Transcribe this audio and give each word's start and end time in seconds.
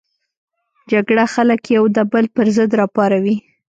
جګړه 0.91 1.25
خلک 1.33 1.61
یو 1.75 1.83
د 1.95 1.97
بل 2.11 2.25
پر 2.35 2.47
ضد 2.55 2.71
راپاروي 2.79 3.35